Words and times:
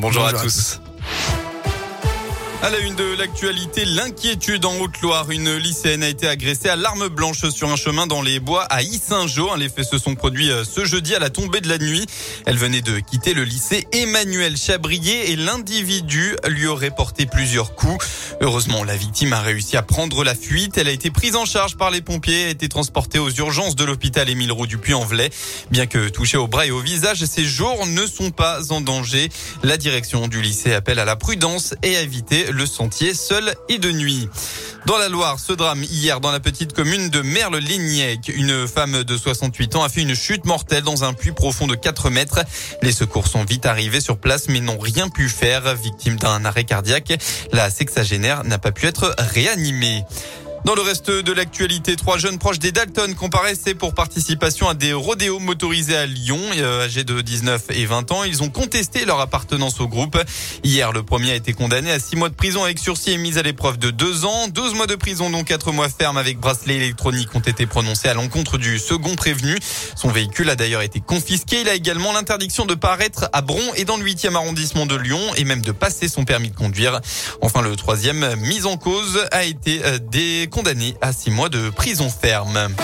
bonjour, 0.00 0.22
Bonjour 0.22 0.38
à 0.38 0.40
à 0.40 0.44
tous. 0.44 0.80
À 0.84 0.87
la 2.62 2.78
une 2.80 2.96
de 2.96 3.16
l'actualité, 3.16 3.84
l'inquiétude 3.84 4.64
en 4.64 4.76
Haute-Loire. 4.80 5.30
Une 5.30 5.56
lycéenne 5.56 6.02
a 6.02 6.08
été 6.08 6.26
agressée 6.26 6.68
à 6.68 6.76
l'arme 6.76 7.08
blanche 7.08 7.48
sur 7.50 7.70
un 7.70 7.76
chemin 7.76 8.06
dans 8.06 8.20
les 8.20 8.40
bois 8.40 8.64
à 8.64 8.82
Issingeau. 8.82 9.54
Les 9.56 9.68
faits 9.68 9.86
se 9.86 9.96
sont 9.96 10.16
produits 10.16 10.50
euh, 10.50 10.64
ce 10.64 10.84
jeudi 10.84 11.14
à 11.14 11.18
la 11.18 11.30
tombée 11.30 11.60
de 11.60 11.68
la 11.68 11.78
nuit. 11.78 12.04
Elle 12.46 12.58
venait 12.58 12.80
de 12.80 12.98
quitter 12.98 13.32
le 13.32 13.44
lycée 13.44 13.86
Emmanuel 13.92 14.56
Chabrier 14.56 15.30
et 15.30 15.36
l'individu 15.36 16.36
lui 16.48 16.66
aurait 16.66 16.90
porté 16.90 17.26
plusieurs 17.26 17.74
coups. 17.74 18.04
Heureusement, 18.40 18.84
la 18.84 18.96
victime 18.96 19.32
a 19.32 19.40
réussi 19.40 19.76
à 19.76 19.82
prendre 19.82 20.24
la 20.24 20.34
fuite. 20.34 20.76
Elle 20.78 20.88
a 20.88 20.92
été 20.92 21.10
prise 21.10 21.36
en 21.36 21.44
charge 21.44 21.76
par 21.76 21.90
les 21.90 22.02
pompiers 22.02 22.42
et 22.42 22.46
a 22.46 22.50
été 22.50 22.68
transportée 22.68 23.18
aux 23.18 23.30
urgences 23.30 23.76
de 23.76 23.84
l'hôpital 23.84 24.28
Émile 24.28 24.52
Roux 24.52 24.66
du 24.66 24.78
Puy-en-Velay. 24.78 25.30
Bien 25.70 25.86
que 25.86 26.08
touchée 26.08 26.36
au 26.36 26.48
bras 26.48 26.66
et 26.66 26.70
au 26.70 26.80
visage, 26.80 27.24
ses 27.24 27.44
jours 27.44 27.86
ne 27.86 28.06
sont 28.06 28.30
pas 28.30 28.72
en 28.72 28.80
danger. 28.80 29.30
La 29.62 29.76
direction 29.76 30.28
du 30.28 30.42
lycée 30.42 30.74
appelle 30.74 30.98
à 30.98 31.04
la 31.04 31.16
prudence 31.16 31.74
et 31.82 31.96
à 31.96 32.02
éviter 32.02 32.47
le 32.50 32.66
sentier 32.66 33.14
seul 33.14 33.54
et 33.68 33.78
de 33.78 33.90
nuit. 33.90 34.28
Dans 34.86 34.96
la 34.96 35.08
Loire, 35.08 35.38
ce 35.38 35.52
drame 35.52 35.82
hier 35.82 36.20
dans 36.20 36.30
la 36.30 36.40
petite 36.40 36.72
commune 36.72 37.10
de 37.10 37.20
Merle-Lignac. 37.20 38.28
Une 38.28 38.66
femme 38.66 39.04
de 39.04 39.16
68 39.16 39.76
ans 39.76 39.82
a 39.82 39.88
fait 39.88 40.02
une 40.02 40.14
chute 40.14 40.44
mortelle 40.44 40.82
dans 40.82 41.04
un 41.04 41.12
puits 41.12 41.32
profond 41.32 41.66
de 41.66 41.74
4 41.74 42.10
mètres. 42.10 42.40
Les 42.82 42.92
secours 42.92 43.26
sont 43.26 43.44
vite 43.44 43.66
arrivés 43.66 44.00
sur 44.00 44.18
place 44.18 44.48
mais 44.48 44.60
n'ont 44.60 44.78
rien 44.78 45.08
pu 45.08 45.28
faire. 45.28 45.74
Victime 45.74 46.16
d'un 46.16 46.44
arrêt 46.44 46.64
cardiaque, 46.64 47.12
la 47.52 47.70
sexagénaire 47.70 48.44
n'a 48.44 48.58
pas 48.58 48.72
pu 48.72 48.86
être 48.86 49.14
réanimée. 49.18 50.04
Dans 50.68 50.74
le 50.74 50.82
reste 50.82 51.10
de 51.10 51.32
l'actualité, 51.32 51.96
trois 51.96 52.18
jeunes 52.18 52.36
proches 52.36 52.58
des 52.58 52.72
Dalton 52.72 53.14
comparaissaient 53.14 53.72
pour 53.72 53.94
participation 53.94 54.68
à 54.68 54.74
des 54.74 54.92
rodéos 54.92 55.38
motorisés 55.38 55.96
à 55.96 56.04
Lyon, 56.04 56.38
euh, 56.58 56.84
âgés 56.84 57.04
de 57.04 57.22
19 57.22 57.70
et 57.70 57.86
20 57.86 58.12
ans. 58.12 58.22
Ils 58.24 58.42
ont 58.42 58.50
contesté 58.50 59.06
leur 59.06 59.18
appartenance 59.18 59.80
au 59.80 59.88
groupe. 59.88 60.18
Hier, 60.64 60.92
le 60.92 61.02
premier 61.02 61.30
a 61.30 61.36
été 61.36 61.54
condamné 61.54 61.90
à 61.90 61.98
six 61.98 62.16
mois 62.16 62.28
de 62.28 62.34
prison 62.34 62.64
avec 62.64 62.78
sursis 62.78 63.12
et 63.12 63.16
mise 63.16 63.38
à 63.38 63.42
l'épreuve 63.42 63.78
de 63.78 63.90
deux 63.90 64.26
ans. 64.26 64.48
12 64.48 64.74
mois 64.74 64.86
de 64.86 64.94
prison, 64.94 65.30
dont 65.30 65.42
quatre 65.42 65.72
mois 65.72 65.88
ferme 65.88 66.18
avec 66.18 66.38
bracelet 66.38 66.74
électronique 66.74 67.34
ont 67.34 67.40
été 67.40 67.64
prononcés 67.64 68.08
à 68.08 68.12
l'encontre 68.12 68.58
du 68.58 68.78
second 68.78 69.16
prévenu. 69.16 69.56
Son 69.96 70.10
véhicule 70.10 70.50
a 70.50 70.54
d'ailleurs 70.54 70.82
été 70.82 71.00
confisqué. 71.00 71.62
Il 71.62 71.70
a 71.70 71.76
également 71.76 72.12
l'interdiction 72.12 72.66
de 72.66 72.74
paraître 72.74 73.30
à 73.32 73.40
Bron 73.40 73.72
et 73.76 73.86
dans 73.86 73.96
le 73.96 74.04
8e 74.04 74.34
arrondissement 74.34 74.84
de 74.84 74.96
Lyon 74.96 75.22
et 75.38 75.44
même 75.44 75.62
de 75.62 75.72
passer 75.72 76.08
son 76.08 76.26
permis 76.26 76.50
de 76.50 76.56
conduire. 76.56 77.00
Enfin, 77.40 77.62
le 77.62 77.74
troisième, 77.74 78.36
mise 78.36 78.66
en 78.66 78.76
cause, 78.76 79.26
a 79.32 79.44
été 79.44 79.80
euh, 79.82 79.98
des 79.98 80.46
condamné 80.58 80.96
à 81.00 81.12
six 81.12 81.30
mois 81.30 81.48
de 81.48 81.70
prison 81.70 82.10
ferme. 82.10 82.74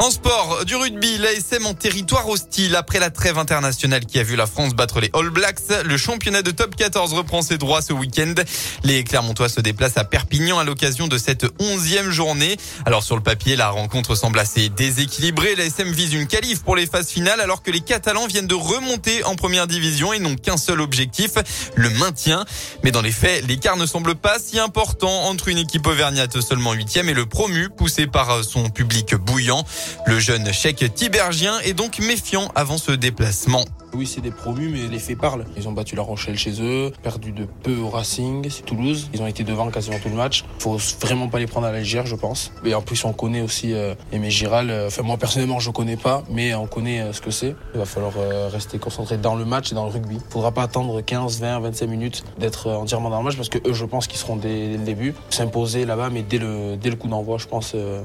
En 0.00 0.10
sport, 0.10 0.64
du 0.66 0.74
rugby, 0.74 1.18
l'ASM 1.18 1.66
en 1.66 1.72
territoire 1.72 2.28
hostile. 2.28 2.74
Après 2.74 2.98
la 2.98 3.10
trêve 3.10 3.38
internationale 3.38 4.04
qui 4.04 4.18
a 4.18 4.24
vu 4.24 4.34
la 4.34 4.46
France 4.46 4.74
battre 4.74 5.00
les 5.00 5.08
All 5.14 5.30
Blacks, 5.30 5.60
le 5.84 5.96
championnat 5.96 6.42
de 6.42 6.50
top 6.50 6.74
14 6.74 7.14
reprend 7.14 7.42
ses 7.42 7.58
droits 7.58 7.80
ce 7.80 7.92
week-end. 7.92 8.34
Les 8.82 9.04
Clermontois 9.04 9.48
se 9.48 9.60
déplacent 9.60 9.96
à 9.96 10.04
Perpignan 10.04 10.58
à 10.58 10.64
l'occasion 10.64 11.06
de 11.06 11.16
cette 11.16 11.46
onzième 11.60 12.10
journée. 12.10 12.56
Alors 12.84 13.04
sur 13.04 13.14
le 13.14 13.22
papier, 13.22 13.54
la 13.54 13.70
rencontre 13.70 14.16
semble 14.16 14.40
assez 14.40 14.68
déséquilibrée. 14.68 15.54
L'ASM 15.54 15.90
vise 15.92 16.12
une 16.12 16.26
qualif 16.26 16.62
pour 16.62 16.74
les 16.74 16.86
phases 16.86 17.08
finales 17.08 17.40
alors 17.40 17.62
que 17.62 17.70
les 17.70 17.80
Catalans 17.80 18.26
viennent 18.26 18.48
de 18.48 18.54
remonter 18.54 19.22
en 19.24 19.36
première 19.36 19.68
division 19.68 20.12
et 20.12 20.18
n'ont 20.18 20.36
qu'un 20.36 20.56
seul 20.56 20.80
objectif, 20.80 21.30
le 21.76 21.88
maintien. 21.90 22.44
Mais 22.82 22.90
dans 22.90 23.02
les 23.02 23.12
faits, 23.12 23.46
l'écart 23.46 23.76
ne 23.76 23.86
semble 23.86 24.16
pas 24.16 24.38
si 24.40 24.58
important 24.58 25.28
entre 25.28 25.48
une 25.48 25.58
équipe 25.58 25.86
auvergnate 25.86 26.40
seulement 26.40 26.72
huitième 26.72 27.08
et 27.08 27.14
le 27.14 27.26
promu 27.26 27.68
poussé 27.70 28.08
par 28.08 28.44
son 28.44 28.70
public 28.70 29.14
bouillant. 29.14 29.64
Le 30.06 30.18
jeune 30.18 30.52
chèque 30.52 30.94
tibergien 30.94 31.58
est 31.60 31.74
donc 31.74 31.98
méfiant 31.98 32.50
avant 32.54 32.78
ce 32.78 32.92
déplacement. 32.92 33.64
Oui, 33.94 34.06
c'est 34.06 34.20
des 34.20 34.32
promus, 34.32 34.68
mais 34.68 34.88
les 34.88 34.98
faits 34.98 35.18
parlent. 35.18 35.44
Ils 35.56 35.68
ont 35.68 35.72
battu 35.72 35.94
La 35.94 36.02
Rochelle 36.02 36.36
chez 36.36 36.60
eux, 36.60 36.90
perdu 37.02 37.30
de 37.30 37.46
peu 37.62 37.76
au 37.76 37.88
Racing, 37.88 38.44
c'est 38.50 38.64
Toulouse. 38.64 39.08
Ils 39.14 39.22
ont 39.22 39.26
été 39.28 39.44
devant 39.44 39.70
quasiment 39.70 39.98
tout 40.00 40.08
le 40.08 40.16
match. 40.16 40.44
Faut 40.58 40.78
vraiment 41.00 41.28
pas 41.28 41.38
les 41.38 41.46
prendre 41.46 41.68
à 41.68 41.72
la 41.72 41.78
légère, 41.78 42.04
je 42.04 42.16
pense. 42.16 42.50
Et 42.64 42.74
en 42.74 42.82
plus, 42.82 43.04
on 43.04 43.12
connaît 43.12 43.40
aussi 43.40 43.72
euh, 43.72 43.94
Aimé 44.10 44.30
Giral. 44.30 44.72
Enfin, 44.88 45.02
moi, 45.02 45.16
personnellement, 45.16 45.60
je 45.60 45.70
connais 45.70 45.96
pas, 45.96 46.24
mais 46.28 46.54
on 46.54 46.66
connaît 46.66 47.00
euh, 47.02 47.12
ce 47.12 47.20
que 47.20 47.30
c'est. 47.30 47.54
Il 47.74 47.78
va 47.78 47.86
falloir 47.86 48.14
euh, 48.18 48.48
rester 48.48 48.78
concentré 48.78 49.16
dans 49.16 49.34
le 49.34 49.44
match 49.44 49.72
et 49.72 49.74
dans 49.74 49.84
le 49.84 49.90
rugby. 49.90 50.18
Faudra 50.30 50.52
pas 50.52 50.62
attendre 50.62 51.00
15, 51.00 51.40
20, 51.40 51.60
25 51.60 51.86
minutes 51.86 52.24
d'être 52.38 52.68
euh, 52.68 52.76
entièrement 52.76 53.10
dans 53.10 53.18
le 53.18 53.24
match 53.24 53.36
parce 53.36 53.48
que 53.48 53.58
eux, 53.68 53.72
je 53.72 53.84
pense 53.84 54.06
qu'ils 54.06 54.18
seront 54.18 54.36
dès, 54.36 54.68
dès 54.68 54.76
le 54.76 54.84
début. 54.84 55.14
S'imposer 55.30 55.84
là-bas, 55.84 56.10
mais 56.10 56.22
dès 56.22 56.38
le, 56.38 56.76
coup 56.96 57.08
d'envoi, 57.08 57.38
je 57.38 57.46
pense, 57.46 57.72
euh, 57.74 58.02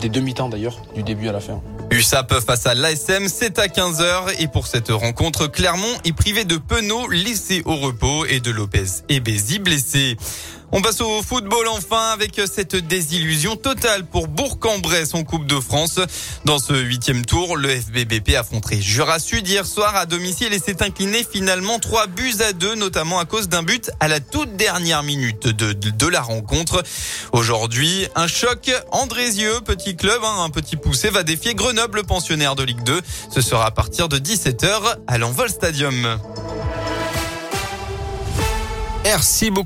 des 0.00 0.08
demi-temps 0.08 0.48
d'ailleurs, 0.48 0.80
du 0.94 1.02
début 1.02 1.28
à 1.28 1.32
la 1.32 1.40
fin. 1.40 1.60
USAP 1.90 2.40
face 2.40 2.66
à 2.66 2.74
l'ASM, 2.74 3.28
c'est 3.28 3.58
à 3.58 3.66
15h 3.66 4.40
et 4.40 4.48
pour 4.48 4.66
cette 4.66 4.90
rencontre, 4.90 5.46
Clermont 5.46 5.86
est 6.04 6.12
privé 6.12 6.44
de 6.44 6.56
Penaud, 6.56 7.08
laissé 7.08 7.62
au 7.64 7.76
repos 7.76 8.26
et 8.26 8.40
de 8.40 8.50
Lopez 8.50 9.04
et 9.08 9.20
Bézi 9.20 9.58
blessé. 9.58 10.16
On 10.72 10.82
passe 10.82 11.00
au 11.00 11.22
football 11.22 11.68
enfin 11.68 12.10
avec 12.12 12.40
cette 12.52 12.74
désillusion 12.74 13.54
totale 13.56 14.04
pour 14.04 14.26
Bourg-en-Bresse 14.26 15.14
en 15.14 15.22
Coupe 15.22 15.46
de 15.46 15.60
France. 15.60 16.00
Dans 16.44 16.58
ce 16.58 16.74
huitième 16.74 17.24
tour, 17.24 17.56
le 17.56 17.68
FBBP 17.68 18.34
affronterait 18.36 18.80
Jura 18.80 19.20
Sud 19.20 19.46
hier 19.46 19.64
soir 19.64 19.94
à 19.94 20.06
domicile 20.06 20.52
et 20.52 20.58
s'est 20.58 20.82
incliné 20.82 21.24
finalement 21.24 21.78
3 21.78 22.08
buts 22.08 22.34
à 22.40 22.52
2, 22.52 22.74
notamment 22.74 23.20
à 23.20 23.24
cause 23.24 23.48
d'un 23.48 23.62
but 23.62 23.90
à 24.00 24.08
la 24.08 24.18
toute 24.18 24.56
dernière 24.56 25.04
minute 25.04 25.46
de 25.46 26.06
la 26.08 26.20
rencontre. 26.20 26.82
Aujourd'hui, 27.32 28.08
un 28.16 28.26
choc. 28.26 28.70
Andrézieux, 28.90 29.60
petit 29.64 29.94
club, 29.94 30.20
hein, 30.24 30.44
un 30.44 30.50
petit 30.50 30.76
poussé, 30.76 31.10
va 31.10 31.22
défier 31.22 31.54
Grenoble, 31.54 32.04
pensionnaire 32.04 32.56
de 32.56 32.64
Ligue 32.64 32.82
2. 32.82 33.00
Ce 33.32 33.40
sera 33.40 33.66
à 33.66 33.70
partir 33.70 34.08
de 34.08 34.18
17h 34.18 34.96
à 35.06 35.18
l'Envol 35.18 35.48
Stadium. 35.48 36.18
Merci 39.04 39.50
beaucoup. 39.50 39.64